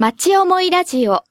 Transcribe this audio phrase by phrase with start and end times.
[0.00, 1.24] 町思いラジオ。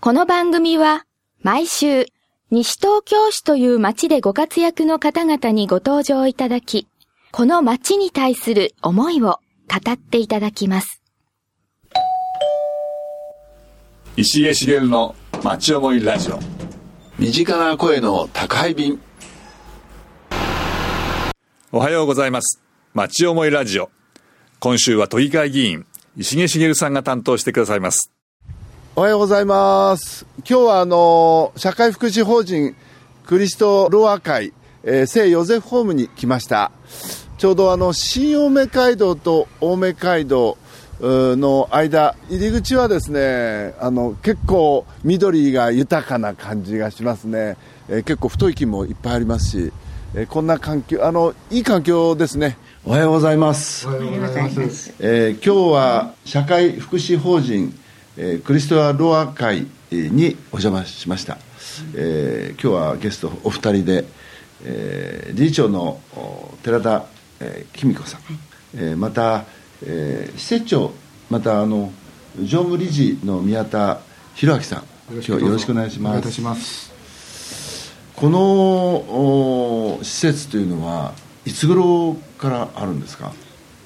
[0.00, 1.04] この番組は
[1.42, 2.06] 毎週
[2.50, 6.88] 西東京市という町でご活躍の方々にご登場いただき、
[7.30, 9.38] この町に対する思いを
[9.68, 11.02] 語っていただきます。
[14.16, 15.14] 石毛茂の
[15.44, 16.40] 町思いラジオ
[17.16, 19.00] 身近な声の宅配便
[21.70, 22.60] おはようございます
[22.92, 23.88] 町思いラジオ
[24.58, 25.86] 今週は都議会議員
[26.16, 28.10] 石毛茂さんが担当してくださいます
[28.96, 30.26] おはようございます。
[30.38, 32.74] 今日はあの社会福祉法人
[33.24, 36.72] クリストロア会、えー聖ヨゼフホームに来ました。
[37.38, 40.58] ちょうどあの新青梅街道と青梅街道
[41.00, 47.56] の間入り口はですねあの結構緑が豊かな感じがしますね、
[47.88, 49.72] えー結構太い木もいっぱいありますし、
[50.14, 52.58] えーこんな環境あのいい環境ですね
[52.90, 53.86] おはようございます。
[53.86, 54.92] おはようございます。
[54.98, 57.72] えー今日は社会福祉法人、
[58.16, 61.38] えークリストアロア会えーにお邪魔しました、
[61.94, 64.04] えー今日はゲストお二人で、
[64.64, 67.04] えー理事長のお寺田、
[67.38, 68.22] えー、紀美子さん、
[68.74, 69.44] えーまた、
[69.86, 70.90] えー施設長
[71.30, 71.92] またあの
[72.42, 74.00] 常務理事の宮田
[74.34, 74.84] 博明さん。
[75.12, 76.10] 今日はよろしくお願いします。
[76.10, 76.92] お願いいたします。
[78.16, 83.32] このお施設というのはいつ頃からあるんですか、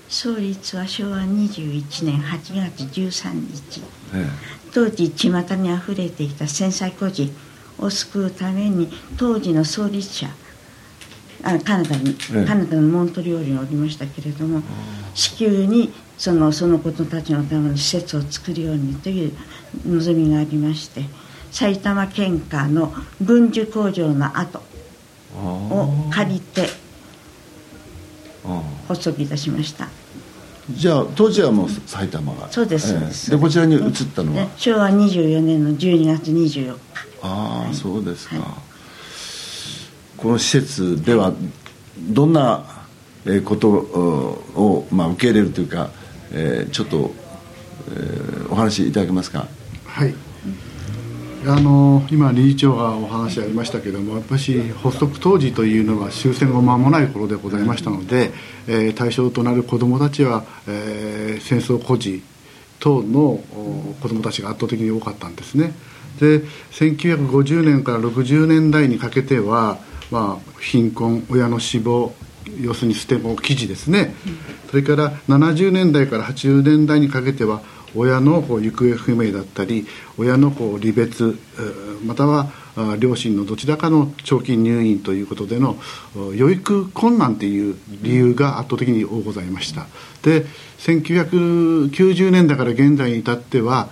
[0.08, 3.82] 創立は昭和21年8月13日。
[4.14, 4.26] え
[4.74, 7.32] 当時巷にあふれていた戦災孤児
[7.78, 10.28] を救うために当時の創立者
[11.44, 12.44] あカナダに、ええ。
[12.44, 14.62] カナダのモントリオールにおりましたけれども
[15.14, 19.32] 至急にそのその子たちのための施設を作るようにという
[19.86, 21.04] 望みがありまして
[21.52, 24.62] 埼玉県下の軍需工場の跡え
[25.36, 26.68] を借りて
[28.88, 29.88] 発足いたしました。
[30.70, 32.50] じゃあ当時はもう埼玉が。
[32.50, 33.00] そうですええ。
[33.00, 33.30] そうです。
[33.30, 36.78] でこちらに移ったのは、ね昭和24年の12月24日。
[37.22, 38.44] ああそうですか、はい。
[40.16, 41.32] この施設では
[42.00, 42.64] どんな
[43.26, 45.90] えーことを、まあ、受け入れるというか、
[46.32, 47.12] えーちょっと、
[47.88, 49.46] えーお話しいただけますか？
[49.86, 50.14] はい。
[51.46, 58.32] あの今理事長がお話ありましたけれどもやっぱし発足当時というのは終戦後間もない頃でございましたので、
[58.66, 62.22] えー対象となる子どもたちは、えー戦争孤児
[62.78, 63.40] 等の
[64.00, 65.72] 子どもたちが圧倒的に多かったんですね。
[66.18, 66.40] で
[66.70, 69.78] 1950年から60年代にかけては、
[70.10, 72.14] まあ、貧困親の死亡
[72.60, 74.14] 要するに捨て子記事ですね、
[74.70, 77.62] それから70年代から80年代にかけては
[77.94, 79.86] 親のこう行方不明だったり
[80.18, 81.38] 親のこう離別
[82.04, 82.50] または
[82.98, 85.76] 両親のどちらかの長期入院ということでの
[86.34, 89.86] 養育困難という理由が圧倒的に多ございました。
[90.22, 90.46] で
[90.78, 93.88] 1990年代から現在に至っては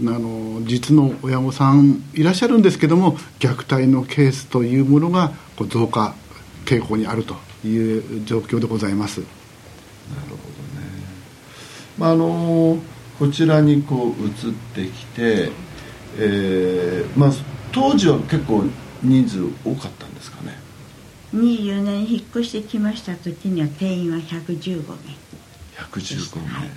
[0.00, 6.16] あの実の親御さんいらっしゃるんですけども虐待のケースというものがこう増加
[6.64, 9.20] 傾向にあるという状況でございます。
[9.20, 9.30] なる
[10.30, 10.36] ほど
[10.80, 10.88] ね。
[11.96, 12.78] まああの
[13.18, 15.50] こちらにこう移ってきて、
[16.18, 17.30] えーまあ、
[17.72, 18.64] 当時は結構
[19.02, 20.58] 人数多かったんですかね。
[21.34, 25.16] 24年引っ越してきました時には定員は115名。
[25.76, 26.70] 115名、はい。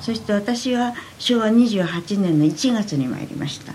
[0.00, 3.74] そして私は昭和28年の1月に参りました。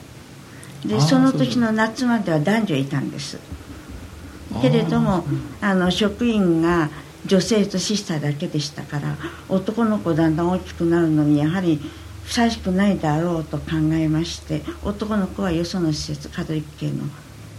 [0.85, 3.39] でその時の夏までは男女いたんです。
[4.61, 5.25] けれども
[5.61, 6.89] あの職員が
[7.27, 9.17] 女性とシスターだけでしたから
[9.49, 11.79] 男の子だんだん大きくなるのにやはり
[12.23, 17.03] ふさわしくないだろうと考えまして男の子はよその施設カトリック系の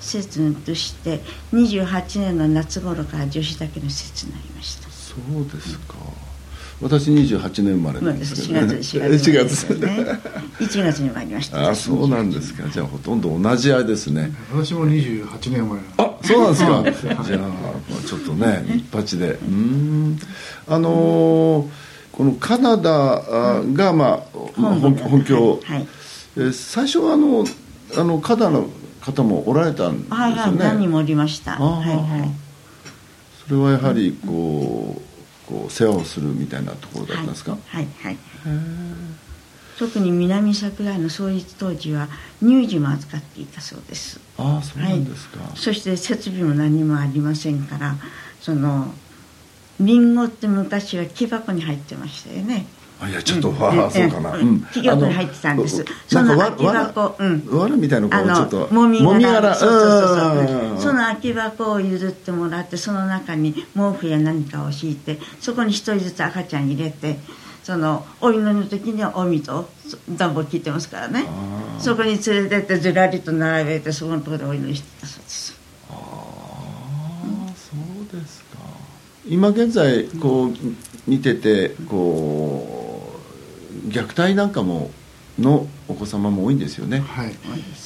[0.00, 1.20] 施設に移して
[1.52, 4.90] 28年の夏頃から女子だけの施設になりました。
[4.90, 6.25] そうですか。
[6.80, 10.20] 私28年生まれまあなんです4けど、ね、月4月4ですよね。
[10.58, 11.70] 1月に参りました。
[11.70, 12.68] あそうなんですか。
[12.68, 14.32] じゃあほとんど同じあれですね。
[14.52, 17.24] 私も28年前あそうなんですか。
[17.24, 19.32] じゃあまあちょっとね一発で。
[19.32, 20.18] うん。
[20.68, 21.68] あのー
[22.12, 25.86] このカナダあが、まあ、まあ本本拠、はい。
[26.36, 27.44] えー最初はあの
[27.96, 28.68] あのカナダの
[29.00, 31.52] 方もおられたんですよね、はいはい何人もおりました。
[31.52, 32.30] はいはい。
[33.46, 35.15] それはやはりこう
[35.46, 38.18] こう世話をするみたいなところだったんですか、はいはい
[39.78, 42.08] 特に南桜井の創立当時は
[42.40, 44.18] 乳児も預かっていたそうです。
[44.38, 47.96] ああそうなんですか、そして設備も何もありませんから
[48.40, 48.94] その
[49.78, 52.64] リンゴって昔は木箱に入ってましたよね。
[52.75, 52.75] あ
[53.08, 53.62] いやちょっと、うん。
[53.62, 54.46] ああそうかな、ううん。
[54.54, 54.66] ん。
[54.72, 55.82] 木箱に入ってたんです。
[55.82, 57.46] あその空き箱うん。
[57.58, 58.68] わらみたいなこうちょっと。
[58.74, 60.42] のもみ殻そうそうそうう。
[60.44, 60.46] ん。
[60.46, 67.18] そうその空き箱を譲ってもらってその中に毛布や何かを敷いてそこに一人ずつ赤ちゃん入れて
[67.62, 69.68] そのお祈りの時にはお水を
[70.10, 71.26] 暖房切ってますからね。
[71.78, 75.58] そこに連れてってずらりと並べてそこのところでお祈りしてたそうです。
[75.90, 75.96] ああ
[77.54, 77.76] そ
[78.16, 78.58] うですか。
[79.28, 80.54] 今現在こう
[81.06, 82.75] 見ててこう
[83.88, 84.90] 虐待なんかも
[85.38, 87.00] のお子様も多いんですよね。
[87.00, 87.34] はい、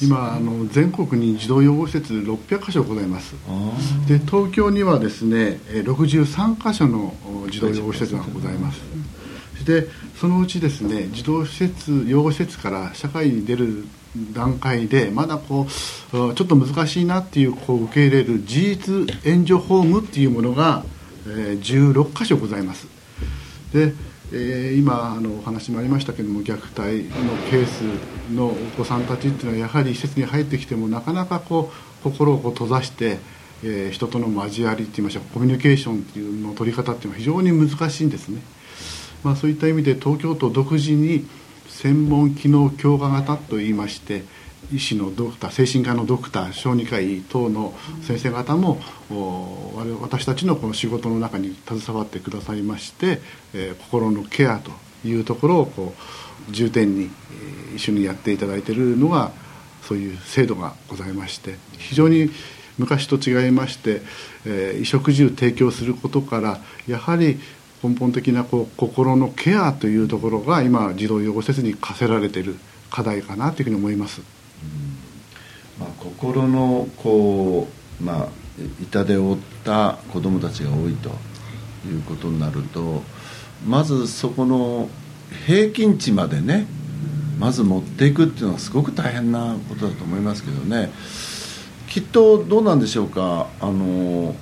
[0.01, 3.35] 今あの全国に児童養護施設600箇所ございます。
[3.47, 7.13] あで東京にはですねえー63箇所の
[7.45, 8.81] お児童養護施設がございます。
[9.65, 9.87] で
[10.19, 13.85] そのうちですね児童施設養護施設から社会に出る
[14.33, 15.67] 段階でまだこ
[16.13, 20.85] ううんちょっと難しいなっていうこう受け入れる自立援助ホームっていうものが、
[21.27, 22.87] えー16箇所ございます。
[23.73, 23.93] で、
[24.33, 27.81] えー今あのお話もありましたけども虐待のケース
[28.33, 33.19] のお子さんたちっていうのはやはり施設に入ってきてもなかなかこう心をこう閉ざして、
[33.63, 38.41] えー人との交わりっていいましょうコミュニケーションっていうの取り方っていうのは非常に難しいんですね、
[39.23, 41.27] まあ、そういった意味で東京都独自に
[41.67, 44.23] 専門機能強化型といいまして
[44.71, 47.73] 医師のドクター精神科のドクター小児科医等の
[48.03, 48.79] 先生方も
[50.01, 53.19] 私たちのこの仕事の中に携わってくださいまして、
[53.53, 54.71] えー心のケアと
[55.05, 55.93] いうところをこ
[56.49, 59.31] う重点に、えー一緒にやっていただいているのが
[59.83, 62.29] そういう制度がございまして非常に
[62.77, 64.01] 昔と違いまして、
[64.45, 67.39] えー衣食住提供することからやはり
[67.83, 72.57] 根本的なこう心のケアというところが今児童養護施設に課せられている
[72.89, 74.40] 課題かなというふうに思います。
[75.79, 77.67] まあ、心のこ
[77.99, 78.27] う、まあ、
[78.81, 81.09] 痛手を負った子どもたちが多いと
[81.87, 83.01] いうことになると
[83.65, 84.89] まずそこの
[85.47, 86.67] 平均値までね
[87.39, 90.91] まず持っていくっていうのはすごく大変なことだと思いますけどね。
[91.89, 93.47] きっとどうなんでしょうか。
[93.59, 94.35] あの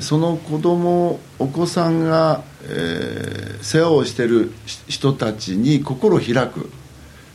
[0.00, 4.52] その子供お子さんが、えー世話をしてる
[4.86, 6.70] 人たちに心を開く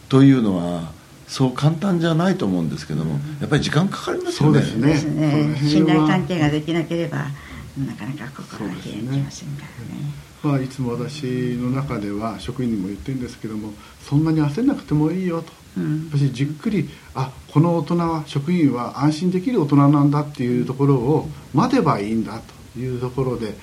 [0.08, 0.94] というのは
[1.32, 4.62] そう簡単じゃないと思うんですけどもやっぱり時間かかりますよね。
[4.62, 5.58] そうですね。
[5.66, 10.12] 信頼は関係ができなければなかなか心が開きませんからね。
[10.44, 16.10] まあ、いつも私の中では職員にも言ってるんですけどもそんなに焦らなくてもいいよと、うん。
[16.12, 22.42] 私じっくりあこの大人は職員は安心できる大人なんだっていうところを待てばいいんだ
[22.76, 23.54] というところで、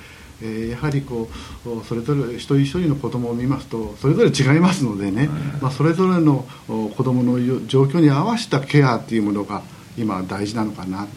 [0.42, 1.28] えーやはりこ
[1.66, 5.28] うおそれぞれ一人一人の子供を見ますとそれぞれ違いますのでね、
[5.60, 9.62] まあ、それぞれのお子供のよ状況に合わせたケアっていうものが
[9.96, 11.08] 今大事なのかな、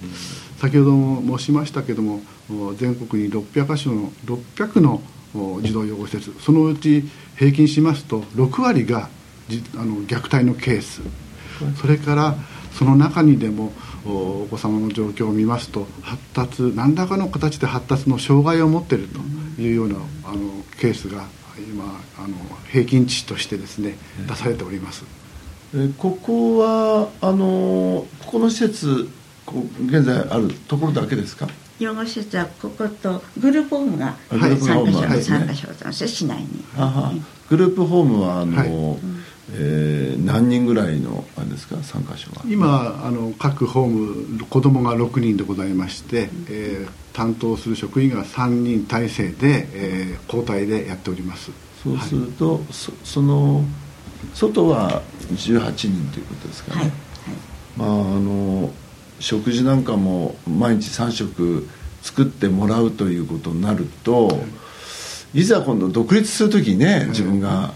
[0.58, 5.02] 先ほども申しましたけどもお全国に600箇所の600の
[5.36, 7.04] お児童養護施設そのうち
[7.36, 9.10] 平均しますと6割が
[9.48, 11.02] じあの虐待のケース。
[11.80, 12.36] それから
[12.78, 13.72] その中にでも
[14.06, 19.96] おお子様の状況を見ますと発達何らかの形で発達の障害を持っているというような
[20.26, 20.40] あの
[20.80, 21.26] ケースが
[21.60, 21.84] 今
[22.18, 22.36] あの
[22.72, 23.96] 平均値としてですね
[24.28, 25.04] 出されております。
[25.74, 29.08] えーここはあのここの施設
[29.46, 31.48] こう現在あるところだけですか？
[31.80, 35.38] 養護施設はこことグループホームがあ3グループホーム箇所はですね。
[35.38, 36.48] 3箇所ござい市内に。
[36.76, 37.14] はは。
[37.50, 38.66] グループホームはあの、は
[38.98, 39.00] い
[39.54, 42.44] えー何人ぐらいのあれですか参加者は？
[42.48, 51.52] 今あの各ホーム子供が6人でございまして、えー担当する職員が3人体制で、えー交代でやっております。
[51.84, 53.66] そうすると、そその
[54.34, 55.02] 外は
[55.32, 56.96] 18人ということですかね、はいはい。
[57.76, 58.72] まああの
[59.20, 61.68] 食事なんかも毎日3食
[62.02, 64.40] 作ってもらうということになると、
[65.34, 67.74] いざ今度独立する時にね自分が、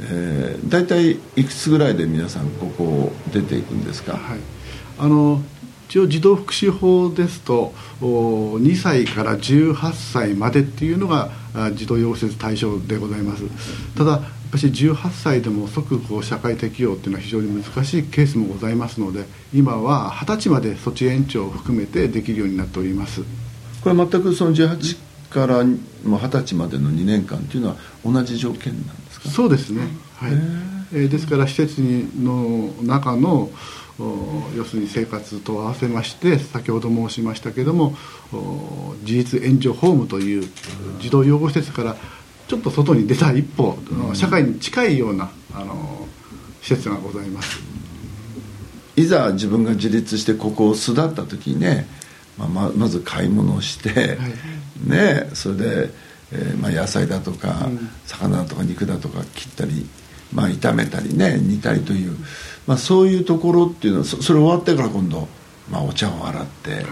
[0.00, 4.38] えー、大体いくつぐらいで皆さんここを出ていくんですか、はい、
[4.98, 5.42] あの
[5.88, 13.44] 一応児童福祉法ですとお2歳から18歳までっていうのがあ児童養護施設対象でございます。
[13.94, 23.22] ただ私18歳でも即こう社会適用っていうのは非常に難しいケースもございますので今は20歳まで措置延長を含めてできるようになっております。
[23.82, 24.96] これ全くその18
[25.28, 29.82] からもう20歳までの2年間というのは同じ条件なんですかそうですね、
[30.16, 30.32] はい。
[30.94, 33.50] えーですから施設にの中の
[33.98, 37.94] お要するに生活と合わせまして先ほど申しましたけども
[38.32, 40.48] お自立援助ホームという
[41.00, 41.96] 児童養護施設から
[42.48, 43.78] ちょっと外に出た一歩、
[44.12, 46.06] 社会に近いようなあの
[46.60, 47.60] 施設がございます。
[48.94, 51.86] いざ自分が自立してここを巣立った時にね、
[52.36, 54.18] まあ、ままず買い物をして、
[54.84, 55.90] ねそれで、
[56.32, 57.68] えーまあ、野菜だとか、
[58.06, 59.86] 魚だとか肉だとか切ったり、
[60.32, 62.16] まあ、炒めたりね煮たりという、
[62.66, 65.28] まあ、そういうところっていうのはそそれ終わってから今度、
[65.70, 66.86] まあ、お茶を洗って、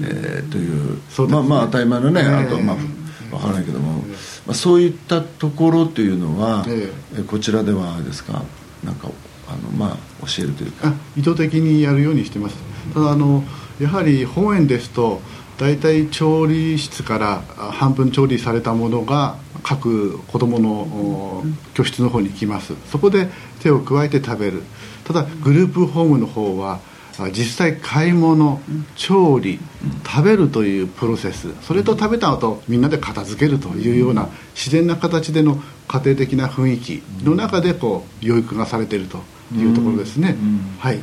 [0.00, 1.00] えーというね。
[1.28, 2.26] まあまあ当たり前のね、ええ。
[2.28, 4.00] あと、まあ、わからないけども、
[4.46, 7.22] まあ、そういったところというのは、ええ。
[7.22, 8.42] こちらではですか？
[8.84, 9.08] なんか
[9.48, 10.88] あのまあ教えるというか。
[10.88, 12.56] あ意図的にやるようにしてます
[12.92, 13.44] ただあの
[13.80, 15.20] やはり本園ですと
[15.62, 22.74] 大体調理室からあ半分調理されたものが各子どものお居室の方に行きます。
[22.90, 23.28] そこで
[23.60, 24.64] 手を加えて食べる。
[25.04, 26.80] ただグループホームの方は
[27.16, 28.60] あ実際買い物
[28.96, 29.60] 調理
[30.04, 31.54] 食べるというプロセス。
[31.62, 39.18] それと食べた後みんなで片付けるというような自然な形での家庭的な雰囲気の中でこう養育がされていると
[39.54, 40.36] いうところですね、
[40.80, 40.98] はい。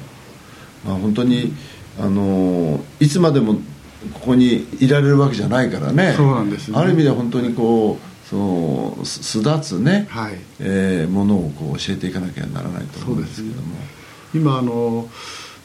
[0.86, 1.54] まあ、本当に
[1.98, 3.58] あのいつまでも
[4.14, 6.14] ここにいられるわけじゃないからね。
[6.16, 6.78] そうなんですね。
[6.78, 10.38] ある意味では本当にこうそのす巣立つね、はい。
[10.60, 13.76] えーものをこう教えていかなきゃならないと思うんですけども。
[14.34, 15.10] 今あの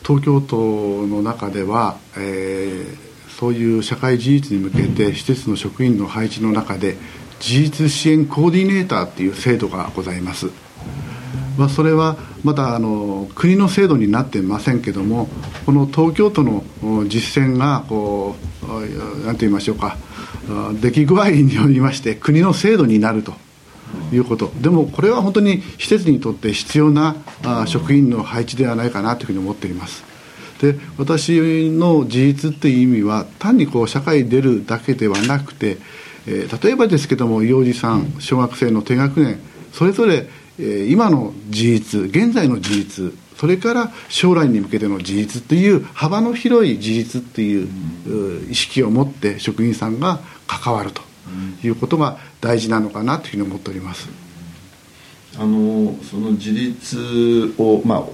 [0.02, 6.96] 東京都の中では、えーそういう社会自立に向けて施設の職員の配置の中で
[7.40, 10.50] 自立支援コーディネーターっていう制度がございます、
[11.56, 15.28] まあ、それはまだあの国の制度になってませんけども
[15.66, 16.64] この東京都の
[17.08, 19.96] 実践がこうあなんて言いましょうか
[20.80, 23.32] 出来具合によりまして国の制度になると
[24.12, 24.50] いうこと。
[24.60, 27.16] でもこれは本当に施設にとって必要な
[27.66, 30.04] 職員の配置ではないかなというふうに思っています。
[30.60, 35.78] で私の自立っていう意味は単にこう社会に出るだけではなくて、
[36.26, 39.38] えー例えばですけども幼児さん小学生の低学年
[39.72, 47.68] それぞれ、今の自立現在の自立それから将来に向けての自立っていう幅の広い自立っていう、
[48.46, 51.02] う意識を持って職員さんが関わると
[51.64, 54.08] いうことが大事なのかなというふうに思っております。
[55.36, 58.04] あのその自立を、まあ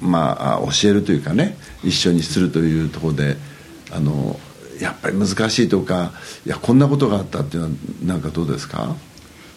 [0.00, 3.36] まあ、教えるというかね一緒にするというところで
[3.90, 4.40] あの
[4.80, 6.12] やっぱり難しいとか
[6.46, 8.96] いやこんなことがあったっていうのはなんかどうですか？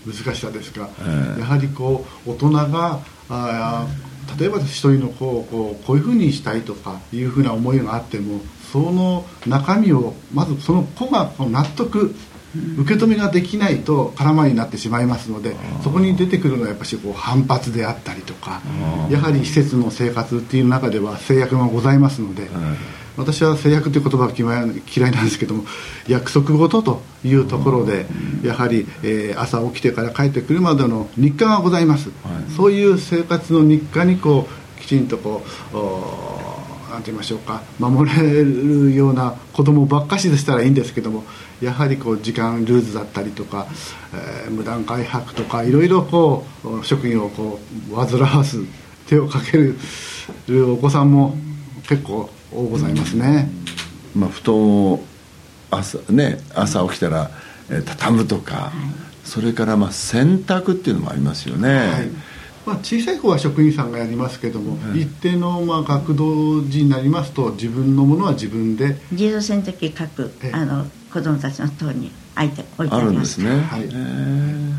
[0.05, 1.39] 難しさですが、ええ。
[1.39, 8.39] やはりこう大人があー例えば一人の子をこうこういうふうにしたいとかいうふうな思いがあっても
[8.71, 12.15] その中身をまずその子が納得
[12.77, 18.61] 受け止めができないと空回りになってしまいますのでそこに出てくるのはやっぱりこう反発であったりとか
[19.09, 22.49] やはり施設の生活っていう中では制約がございますので、
[23.17, 25.63] 私は制約という言葉が嫌いなんですけども
[26.07, 28.05] 約束事というところで
[28.43, 32.09] やはり、えー朝起きてから帰ってくるまでの日課がございます、
[32.55, 35.41] そういう生活の日課にこうきちんとこ
[35.73, 41.23] うおーなんて言いましょうか守れるような子供ばっかしでしたらいいんですけども
[41.61, 43.67] やはりこう時間ルーズだったりとか、
[44.13, 48.57] えー無断開白とかいろいろこう職員をこう煩わす
[49.07, 49.77] 手をかける
[50.73, 51.35] お子さんも
[51.87, 53.49] 結構多ございますね。
[54.15, 54.55] まあ、布団
[54.91, 55.03] を
[55.69, 57.31] 朝,、ね、朝起きたら、
[57.69, 58.71] えー畳むとか、
[59.23, 62.09] それからまあ洗濯っていうのもありますよね、はい。
[62.65, 70.51] まあ、小さい子は職員さんがやりますけども、一定のまあ学童時になりますと自分のものは自分で自動洗濯機各ええ。
[70.53, 73.41] あの子供たちの塔に置いて置いてああります。
[73.41, 73.83] るんですね、はい。
[73.83, 74.71] えー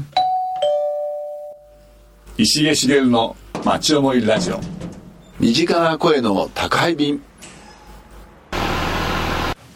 [2.39, 4.61] 石毛茂の町思いラジオ。
[5.39, 7.23] 身近な声の宅配便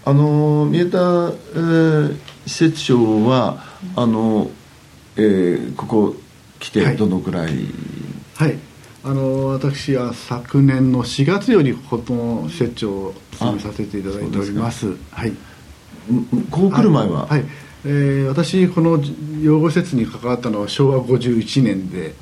[0.08, 3.64] あの宮田、えー施設長は
[3.96, 4.52] あの、
[5.16, 6.14] えーここ
[6.60, 6.96] 来てはい。
[6.96, 7.56] どのくらい、
[8.36, 8.56] はい。
[9.02, 14.96] あの私は昨年の4月よりこの施設長を務めさせていただいております。
[15.10, 15.30] はい。
[15.30, 17.44] んここ来る前は、はい、
[17.84, 19.00] えー私この
[19.42, 22.14] 養護施設に関わったのは昭和51年で、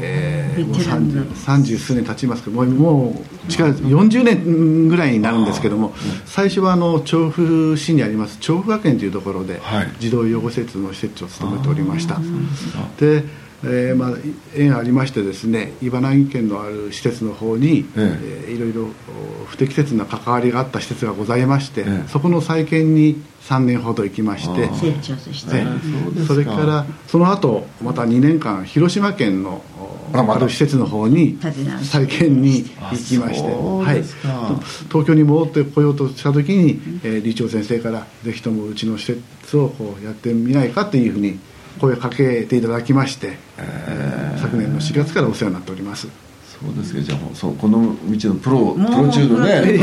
[0.00, 5.94] えーもうベテランの30 30数年経ちますけどもうもう近い40年ぐらいになるんですけども
[6.26, 9.92] 最初はあの調布市にあります調布学園というところではい。
[9.98, 12.16] 児童養護施設の施設長を務めておりました。
[12.98, 13.24] で、
[13.62, 14.10] えーまあ、
[14.54, 18.50] 縁ありましてですね茨城県のある施設の方に、ええ。
[18.50, 22.08] ーいろいろお不適切な関わりがあった施設がございまして、ええ。
[22.08, 26.34] そこの再建に3年ほど行きましてそうですか。
[26.34, 29.69] それからその後また2年間広島県のお
[30.12, 31.38] ある施設の方に
[31.82, 34.02] 再建に行きましてはい。
[34.88, 41.38] 東京に戻ってこようとした時に、えー理事長先生からぜひともうちの施設をこうやってみないかっていうふうに
[41.80, 43.38] 声をかけていただきまして、
[44.38, 46.08] 昨年の4月からお世話になっております。
[46.60, 49.78] そうですかじゃあもうそうこの道のプロプロ中のね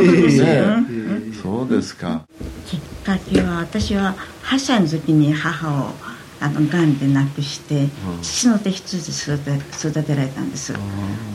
[1.42, 2.24] そうですか。
[2.68, 5.92] きっかけは私は8歳の時に母を
[6.40, 7.88] あのがんで亡くして、
[8.22, 10.74] 父の手一つで育て育てられたんです。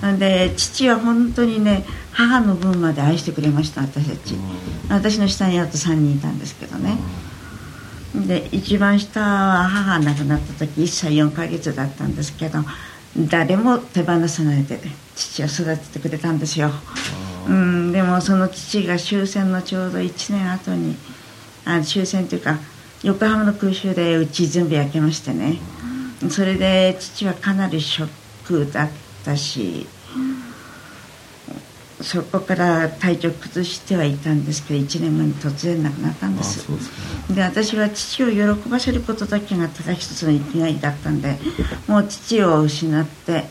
[0.00, 4.34] なので父は本当にね母の分まで愛してくれました私たち、
[4.88, 6.96] 私の下にあと3人いたんですけどね。
[8.14, 12.58] で一番下は母が亡くなった時1歳4ヶ月だったんですけど
[13.16, 14.78] 誰も手放さないで
[15.14, 16.70] 父を育ててくれたんですよ、
[17.48, 20.96] うん、でもその父が終戦のちょうど1年後に
[21.64, 22.58] あ終戦というか
[23.02, 25.58] 横浜の空襲でうち全部焼けましてね。
[26.30, 28.08] それで父はかなりショッ
[28.46, 28.90] クだっ
[29.24, 29.86] たし
[32.02, 36.68] そこから体調崩してはいたんですけど1年後に突然亡くなったんです。
[36.70, 36.90] です
[37.28, 41.38] かで私は父を喜ばせることだけがただ一つの生きがいだったんで
[41.86, 43.48] もう父を失って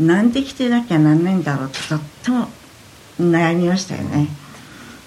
[0.00, 2.48] なんで生きてなきゃなんないんだろうってとっても
[3.20, 4.28] 悩みましたよね、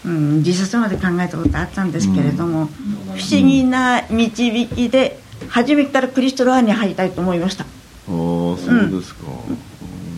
[0.05, 2.67] うん、自殺まで考えたことあったんですけれども、
[3.15, 7.63] 不思議な導きで初めからクリストロアンに入りたいと思いました。
[7.63, 7.69] ああ
[8.07, 9.21] そうですか、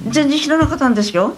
[0.10, 1.36] 全然知らなかったんですよ。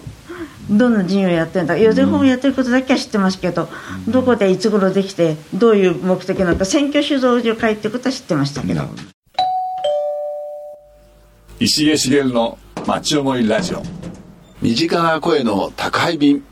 [0.70, 3.68] どんな事業やってんだヨゼフホームやってることだけは知ってますけど、
[4.08, 8.82] どこでいつ頃できてどういう目的なのか選挙主導上会ってことは知ってましたけど、
[11.60, 13.82] 石毛茂の町思いラジオ。
[14.62, 16.42] 身近な声の宅配便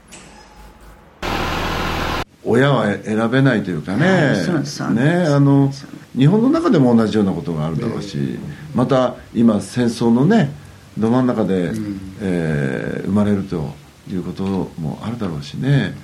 [2.44, 5.72] 親は選べないというかね,、はいねあの
[6.16, 8.38] 日本の中でも同じようなことがあるだろうし、
[8.74, 10.52] また今戦争のね
[10.98, 11.72] ど真ん中で、
[12.20, 13.70] えー生まれると
[14.10, 14.44] いうこと
[14.78, 15.94] もあるだろうしね。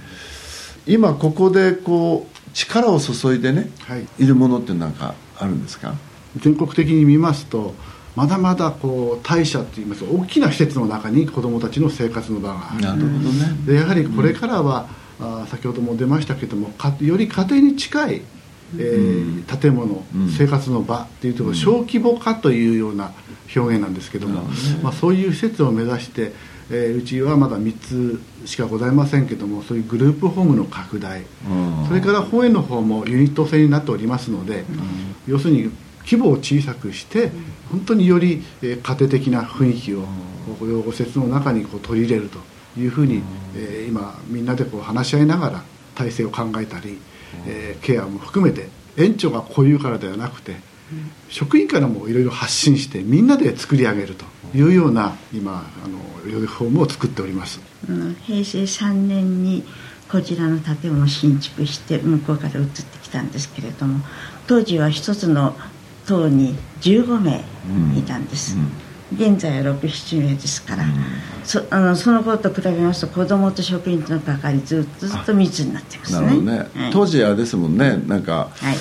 [0.86, 4.06] 今ここでこう力を注いでね、はい。
[4.18, 5.94] いるものってなんかあるんですか？
[6.36, 7.74] 全国的に見ますと
[8.16, 10.04] まだまだこう大社といいます。
[10.04, 12.82] か大きな施設の中に子どもたちの生活の場がある。
[12.82, 14.88] なるほどね、でやはりこれからは、
[15.20, 18.22] あー先ほども出ましたけどもかより家庭に近い、
[18.78, 20.28] えー建物、うん。
[20.28, 23.12] 生活の場っていうところ、小規模化というような
[23.56, 24.42] 表現なんですけども、
[24.82, 26.32] まあ、そういう施設を目指して、
[26.70, 31.86] えーうちはまだ3つしかございませんけどもそういうグループホームの拡大、うん。
[31.88, 34.64] それから保園の方もユニット制になっておりますので、
[35.26, 35.70] 要するに
[36.04, 37.30] 規模を小さくして
[37.70, 40.04] 本当によりえー家庭的な雰囲気を
[40.62, 42.38] 養護施設の中にこう取り入れると
[42.78, 43.22] いうふうに、
[43.56, 45.62] えー今みんなでこう話し合いながら
[45.94, 46.98] 体制を考えたり、
[47.46, 50.56] えーケアも含めて園長がこういうからではなくて、
[51.28, 57.60] 職員からもいろいろ発信してみんなで作り上げるというような今あの養育ホームを作っております。
[57.88, 59.64] うん平成3年に
[60.10, 64.00] こちらの建物を新築して向こうから移ってきたんですけれども
[64.46, 65.54] 当時は一つの
[66.06, 67.44] 棟に15名
[67.98, 68.56] いたんです、
[69.12, 70.84] 現在は67名ですから、
[71.44, 76.20] そあのその頃と比べますと子どもと職員との関わりずっとずっと密になってますね。
[76.20, 76.92] なるほどね、はい。
[76.92, 78.76] 当時あれですもんねなんか、はい。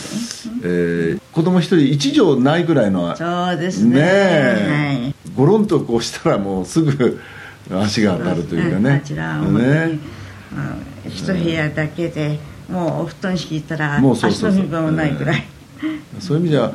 [0.64, 4.00] えー子供一人一畳ないぐらいのそうですね。
[4.02, 5.14] え。
[5.36, 7.22] ゴロンとこうしたらもうすぐ
[7.72, 9.02] 足が当たるというかね。
[9.04, 10.00] こちらは本当に、ね
[10.52, 14.62] うん一部屋だけでもうお布団敷いたらもうそうそうそう。
[14.62, 15.48] 足の踏み場もないぐらい、
[16.20, 16.74] そういう意味では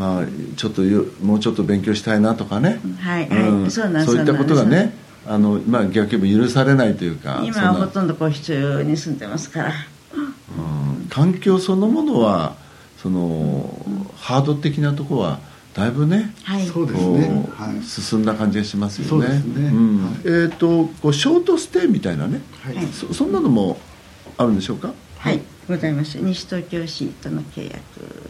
[0.00, 0.24] まあ
[0.56, 4.94] ちょっとよもうちょっと勉強したいなとかね、はいはいそうなんですそういったことがね
[5.26, 7.86] あの、まあ、逆に許されないというか今はそんな。
[7.86, 9.72] ほとんど個室に住んでますから。
[10.16, 11.06] うん。
[11.10, 12.56] 環境そのものは
[12.96, 13.84] その、
[14.16, 15.40] ハード的なところは
[15.74, 16.66] だいぶねはい。
[16.66, 17.82] そうですこね、うはい。
[17.84, 19.08] 進んだ感じがしますよね。
[19.10, 19.70] そうですね。
[19.70, 20.04] ん。
[20.04, 20.14] はい。
[20.24, 22.86] えっ、とこうショートステイみたいなね、はい。
[22.86, 23.78] そそんなのも
[24.38, 24.94] あるんでしょうか？
[25.18, 25.40] はい。
[25.68, 26.18] ございます。
[26.18, 27.76] 西東京市との契約で。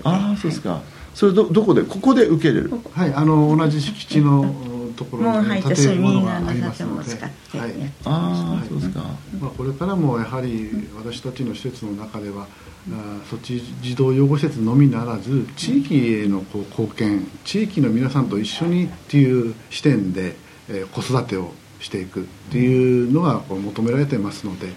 [0.03, 0.83] ああそうですか。
[1.15, 1.83] それどどこで？
[1.83, 2.71] ここで受け入れる？
[2.93, 4.55] はい、あの同じ敷地の
[4.97, 7.73] ところに建物民間のがあります建物をので、使ってやはい
[8.05, 9.01] ああそうですか。
[9.41, 12.47] まあ、これからもやはり私たちの施設の中では、
[12.91, 20.37] あーそっち児童養護施設のみならず地域へのこう貢献地域の皆さんと一緒にっていう視点で、
[20.69, 24.71] えー子育てをしていくっていうのがこう求められてますので、え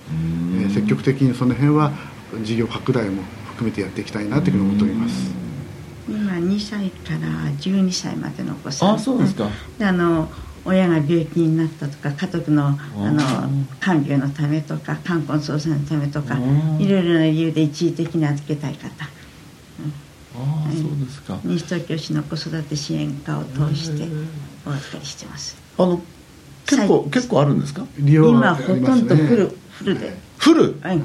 [0.65, 1.91] ー積極的にその辺は
[2.43, 5.43] 事業拡大も含めてやっていきたいなというふうに思っております。
[6.07, 7.19] 今2歳から
[7.59, 8.93] 12歳までのお子さん。
[8.95, 9.49] あそうですか。
[9.79, 10.29] であの
[10.65, 16.79] 親が病気になったとか家族のあのうん看病のためとか冠婚葬祭のためとかうん。
[16.81, 18.87] いろいろな理由で一時的に預けたい方。
[20.35, 21.39] ああそうですか。
[21.43, 24.07] 西東京市の子育て支援課を通して
[24.65, 25.55] お預かりしてます。
[25.77, 26.01] あの
[26.65, 27.09] 結構はい。
[27.11, 27.85] 結構あるんですか？
[27.99, 29.09] 利用があ今ほりますね。
[29.09, 30.79] とんどフルフルで、フル？
[30.81, 31.01] はい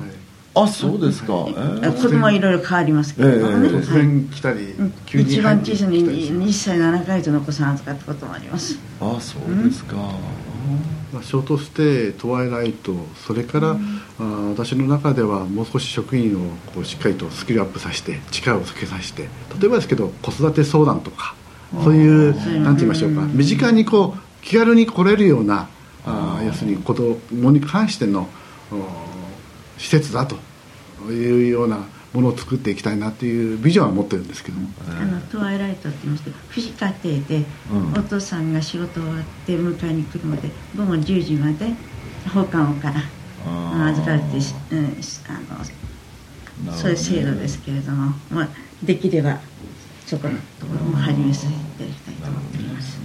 [0.62, 1.32] あそうですか。
[1.48, 1.96] えー。
[1.96, 4.74] 子供はいろいろ変わりますけれどもね、ええ突然来たり、
[5.06, 8.78] 一番小さな入ってきたり1歳7ヶ月のお子さん預かったこともあります。
[9.00, 9.96] あそうですか。
[11.12, 12.94] まあショートステイトワイライト
[13.26, 19.28] それから、あー私の中ではもう少し職員をこうしっかりとスキルアップさせて力をつけさせて
[19.60, 21.34] 例えばですけど子育て相談とか
[21.84, 25.68] そういうなんて言いましょうか身近にこう気軽に来れるような
[26.04, 28.28] あー要するに子供に関しての
[28.72, 28.76] お
[29.78, 30.36] 施設だと
[31.06, 37.92] いうようなものを作っていきたいなっていうビジョンは持ってるんですけども、あのトワイライトって言いまして父子家庭で、うん。
[37.92, 41.74] お父さんが仕事終わって迎えに来るので午後10時まで
[42.32, 43.02] 放課後から
[43.88, 48.48] 預かってし、うん、しあのそういう制度ですけれども、まあ、
[48.82, 49.38] できれば
[50.06, 52.98] そこのところも始めさせていただきたいと思っています。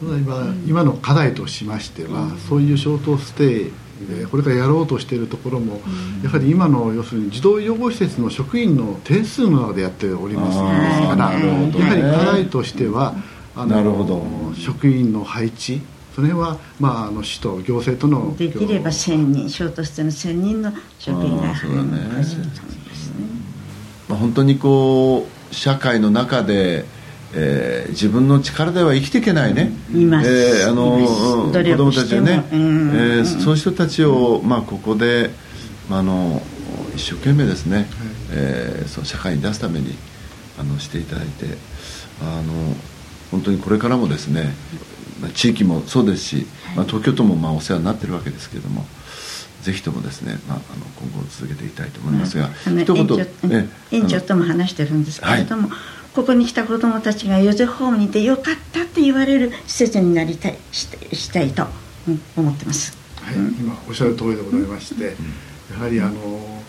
[0.00, 3.72] ただ今今の課題としましては、そういうショートステイ
[4.08, 5.80] でこれからやろうとしているところも、
[6.22, 10.58] やはり今の要するに児童養護施設の職員の定数の中でやっております。
[10.58, 13.14] から、やはり課題としては
[13.54, 14.22] あなるほど。
[14.54, 15.80] 職員の配置
[16.14, 23.26] それは、まあ、あの市と行政とのできれば1000人ショートステイの1000人の職員が入るですね。
[24.08, 26.86] まあ、本当にこう社会の中で、
[27.38, 30.28] えー自分の力では生きていけないね、います。
[30.28, 32.44] えーあの子供たちをね。
[32.50, 35.30] えーそういう人たちを、まあ、ここで、
[35.88, 36.42] まあ、あの
[36.94, 37.88] 一生懸命ですね、
[38.32, 39.94] えーその社会に出すために
[40.58, 41.46] あのしていただいて
[42.22, 42.74] あの
[43.30, 44.54] 本当にこれからもですね、
[45.20, 48.86] まあ、地域もそうですし、まあ、東京都もまあお世話になってるわけですけれども
[49.62, 55.70] ぜひともですね、まあ、あの今後続けていきたいと思いますが、あの一言園長え園長とも話してるんですけれども、
[56.16, 61.66] ここに来た子どもたちがヨゼフホームにいてよかったって言われる施設になりたいしてしたいと、
[62.08, 62.96] うん思ってます。
[63.20, 65.14] はい、今おっしゃる通りでございまして、
[65.70, 66.62] やはりあの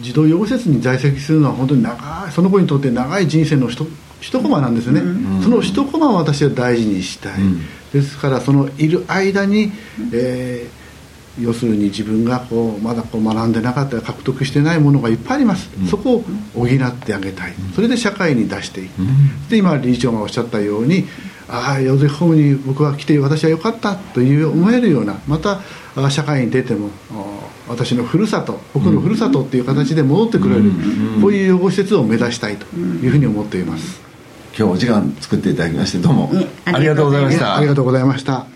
[0.00, 3.86] 児童養護施設に在籍するのは本当に長いその子にとって長い人生の一
[4.20, 5.00] 一コマなんですよね、
[5.44, 7.60] その一コマを私は大事にしたい、うん。
[7.92, 9.70] ですからそのいる間に、
[10.12, 10.85] えー
[11.40, 18.92] 要するに自分がこうまだこう学んでなかったり獲得してないものがいっぱいあります、そこを補ってあげたい、それで社会に出していく、
[19.50, 21.06] で今理事長がおっしゃったように
[21.48, 25.60] ああヨゼフホームに僕は来て私は良かったという思えるようなまた
[25.94, 27.24] あ社会に出てもあ
[27.68, 30.72] 私のふるさと僕のふるさとっていう形で戻ってくれる、
[31.20, 34.00] こういう養護施設を目指したいというふうに思っています、
[34.58, 36.32] 今日お時間作っていただきましてどうも。
[36.64, 37.56] ありがとうございました。
[37.56, 38.55] ありがとうございました